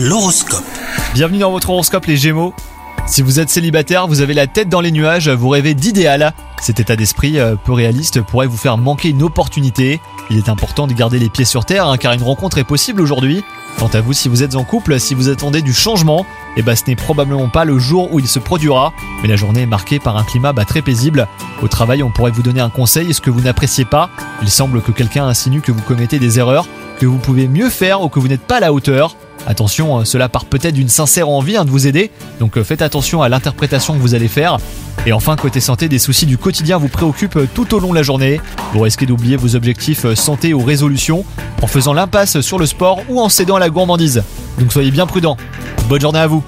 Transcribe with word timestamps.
L'horoscope. 0.00 0.62
Bienvenue 1.12 1.38
dans 1.38 1.50
votre 1.50 1.70
horoscope 1.70 2.06
les 2.06 2.16
Gémeaux. 2.16 2.54
Si 3.08 3.20
vous 3.20 3.40
êtes 3.40 3.50
célibataire, 3.50 4.06
vous 4.06 4.20
avez 4.20 4.32
la 4.32 4.46
tête 4.46 4.68
dans 4.68 4.80
les 4.80 4.92
nuages, 4.92 5.28
vous 5.28 5.48
rêvez 5.48 5.74
d'idéal. 5.74 6.34
Cet 6.62 6.78
état 6.78 6.94
d'esprit 6.94 7.40
euh, 7.40 7.56
peu 7.56 7.72
réaliste 7.72 8.22
pourrait 8.22 8.46
vous 8.46 8.56
faire 8.56 8.78
manquer 8.78 9.08
une 9.08 9.24
opportunité. 9.24 10.00
Il 10.30 10.38
est 10.38 10.48
important 10.48 10.86
de 10.86 10.92
garder 10.92 11.18
les 11.18 11.28
pieds 11.28 11.44
sur 11.44 11.64
terre 11.64 11.88
hein, 11.88 11.96
car 11.96 12.12
une 12.12 12.22
rencontre 12.22 12.58
est 12.58 12.64
possible 12.64 13.00
aujourd'hui. 13.00 13.42
Quant 13.76 13.88
à 13.88 14.00
vous, 14.00 14.12
si 14.12 14.28
vous 14.28 14.44
êtes 14.44 14.54
en 14.54 14.62
couple, 14.62 15.00
si 15.00 15.16
vous 15.16 15.30
attendez 15.30 15.62
du 15.62 15.72
changement, 15.72 16.24
eh 16.56 16.62
ben, 16.62 16.76
ce 16.76 16.84
n'est 16.86 16.94
probablement 16.94 17.48
pas 17.48 17.64
le 17.64 17.80
jour 17.80 18.12
où 18.12 18.20
il 18.20 18.28
se 18.28 18.38
produira, 18.38 18.92
mais 19.22 19.28
la 19.28 19.34
journée 19.34 19.62
est 19.62 19.66
marquée 19.66 19.98
par 19.98 20.16
un 20.16 20.22
climat 20.22 20.52
bah, 20.52 20.64
très 20.64 20.82
paisible. 20.82 21.26
Au 21.60 21.66
travail, 21.66 22.04
on 22.04 22.10
pourrait 22.10 22.30
vous 22.30 22.42
donner 22.42 22.60
un 22.60 22.70
conseil, 22.70 23.12
ce 23.12 23.20
que 23.20 23.30
vous 23.30 23.40
n'appréciez 23.40 23.84
pas. 23.84 24.10
Il 24.42 24.50
semble 24.50 24.80
que 24.80 24.92
quelqu'un 24.92 25.26
insinue 25.26 25.60
que 25.60 25.72
vous 25.72 25.82
commettez 25.82 26.20
des 26.20 26.38
erreurs, 26.38 26.68
que 27.00 27.06
vous 27.06 27.18
pouvez 27.18 27.48
mieux 27.48 27.68
faire 27.68 28.00
ou 28.02 28.08
que 28.08 28.20
vous 28.20 28.28
n'êtes 28.28 28.46
pas 28.46 28.58
à 28.58 28.60
la 28.60 28.72
hauteur. 28.72 29.16
Attention, 29.48 30.00
euh, 30.00 30.04
cela 30.04 30.28
part 30.28 30.44
peut-être 30.44 30.74
d'une 30.74 30.90
sincère 30.90 31.30
envie 31.30 31.56
hein, 31.56 31.64
de 31.64 31.70
vous 31.70 31.86
aider, 31.86 32.10
donc 32.38 32.58
euh, 32.58 32.64
faites 32.64 32.82
attention 32.82 33.22
à 33.22 33.30
l'interprétation 33.30 33.94
que 33.94 33.98
vous 33.98 34.14
allez 34.14 34.28
faire. 34.28 34.58
Et 35.06 35.12
enfin, 35.14 35.36
côté 35.36 35.58
santé, 35.60 35.88
des 35.88 35.98
soucis 35.98 36.26
du 36.26 36.36
quotidien 36.36 36.76
vous 36.76 36.88
préoccupent 36.88 37.36
euh, 37.36 37.48
tout 37.54 37.74
au 37.74 37.80
long 37.80 37.88
de 37.88 37.94
la 37.94 38.02
journée. 38.02 38.42
Vous 38.74 38.80
risquez 38.80 39.06
d'oublier 39.06 39.36
vos 39.36 39.56
objectifs 39.56 40.12
santé 40.12 40.52
ou 40.52 40.62
résolutions 40.62 41.24
en 41.62 41.66
faisant 41.66 41.94
l'impasse 41.94 42.42
sur 42.42 42.58
le 42.58 42.66
sport 42.66 43.00
ou 43.08 43.22
en 43.22 43.30
cédant 43.30 43.56
à 43.56 43.60
la 43.60 43.70
gourmandise. 43.70 44.22
Donc 44.58 44.70
soyez 44.70 44.90
bien 44.90 45.06
prudents. 45.06 45.38
Bonne 45.88 46.02
journée 46.02 46.18
à 46.18 46.26
vous 46.26 46.44